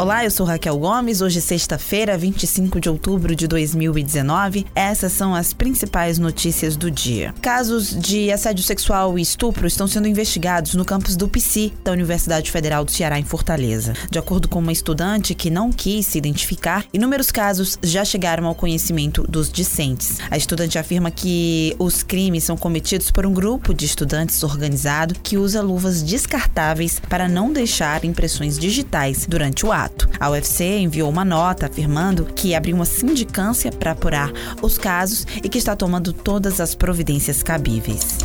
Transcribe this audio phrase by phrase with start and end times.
[0.00, 1.20] Olá, eu sou Raquel Gomes.
[1.20, 4.64] Hoje, sexta-feira, 25 de outubro de 2019.
[4.74, 7.34] Essas são as principais notícias do dia.
[7.42, 12.50] Casos de assédio sexual e estupro estão sendo investigados no campus do PC da Universidade
[12.50, 13.92] Federal do Ceará, em Fortaleza.
[14.10, 18.54] De acordo com uma estudante que não quis se identificar, inúmeros casos já chegaram ao
[18.54, 20.16] conhecimento dos discentes.
[20.30, 25.36] A estudante afirma que os crimes são cometidos por um grupo de estudantes organizado que
[25.36, 29.89] usa luvas descartáveis para não deixar impressões digitais durante o ato.
[30.18, 35.48] A UFC enviou uma nota afirmando que abriu uma sindicância para apurar os casos e
[35.48, 38.18] que está tomando todas as providências cabíveis.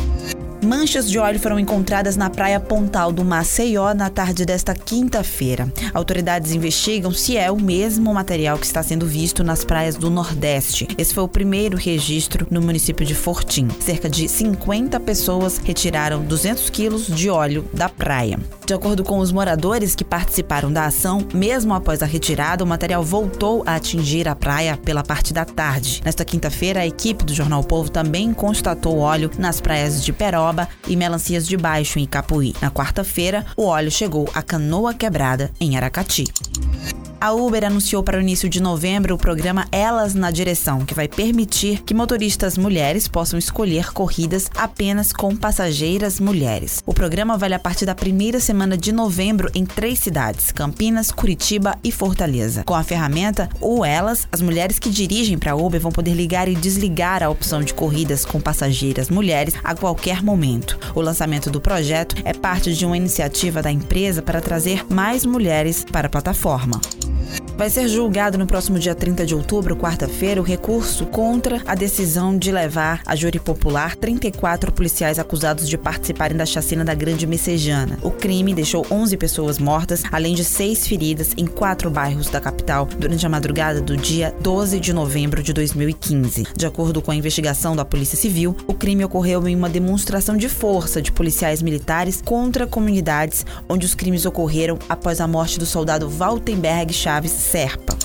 [0.62, 5.72] Manchas de óleo foram encontradas na praia Pontal do Maceió na tarde desta quinta-feira.
[5.94, 10.88] Autoridades investigam se é o mesmo material que está sendo visto nas praias do Nordeste.
[10.98, 13.68] Esse foi o primeiro registro no município de Fortim.
[13.80, 18.38] Cerca de 50 pessoas retiraram 200 quilos de óleo da praia.
[18.66, 23.00] De acordo com os moradores que participaram da ação, mesmo após a retirada, o material
[23.00, 26.02] voltou a atingir a praia pela parte da tarde.
[26.04, 30.96] Nesta quinta-feira, a equipe do Jornal Povo também constatou óleo nas praias de Peroba e
[30.96, 32.56] Melancias de Baixo, em Capuí.
[32.60, 36.24] Na quarta-feira, o óleo chegou a Canoa Quebrada, em Aracati.
[37.18, 41.08] A Uber anunciou para o início de novembro o programa Elas na Direção, que vai
[41.08, 46.82] permitir que motoristas mulheres possam escolher corridas apenas com passageiras mulheres.
[46.84, 51.78] O programa vale a partir da primeira semana de novembro em três cidades: Campinas, Curitiba
[51.82, 52.64] e Fortaleza.
[52.64, 56.48] Com a ferramenta o Elas, as mulheres que dirigem para a Uber vão poder ligar
[56.48, 60.78] e desligar a opção de corridas com passageiras mulheres a qualquer momento.
[60.94, 65.82] O lançamento do projeto é parte de uma iniciativa da empresa para trazer mais mulheres
[65.90, 66.78] para a plataforma.
[67.56, 72.36] Vai ser julgado no próximo dia 30 de outubro, quarta-feira, o recurso contra a decisão
[72.36, 77.98] de levar a júri popular 34 policiais acusados de participarem da chacina da Grande Messejana.
[78.02, 82.84] O crime deixou 11 pessoas mortas, além de seis feridas em quatro bairros da capital
[82.84, 86.48] durante a madrugada do dia 12 de novembro de 2015.
[86.54, 90.50] De acordo com a investigação da Polícia Civil, o crime ocorreu em uma demonstração de
[90.50, 96.06] força de policiais militares contra comunidades onde os crimes ocorreram após a morte do soldado
[96.06, 97.96] Waltenberg Chaves Serpa.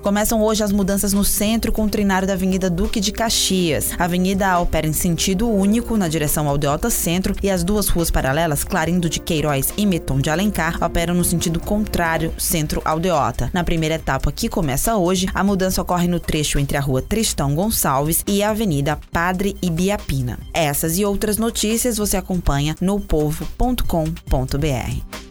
[0.00, 3.92] Começam hoje as mudanças no centro com o trinário da Avenida Duque de Caxias.
[3.98, 8.64] A avenida opera em sentido único na direção Aldeota Centro e as duas ruas paralelas,
[8.64, 13.50] Clarindo de Queiroz e Meton de Alencar, operam no sentido contrário, centro Aldeota.
[13.52, 17.54] Na primeira etapa, que começa hoje, a mudança ocorre no trecho entre a rua Tristão
[17.54, 20.38] Gonçalves e a Avenida Padre Ibiapina.
[20.52, 25.23] Essas e outras notícias você acompanha no povo.com.br.